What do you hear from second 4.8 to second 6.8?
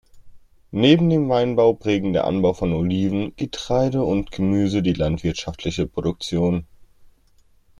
die landwirtschaftliche Produktion.